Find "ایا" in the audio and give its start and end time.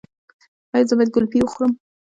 0.73-0.87